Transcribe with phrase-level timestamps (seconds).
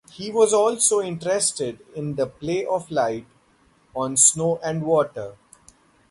[0.13, 3.27] He was also interested in the play of light
[3.95, 5.35] on snow and water.